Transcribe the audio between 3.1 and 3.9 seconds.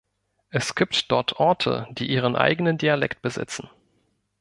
besitzen.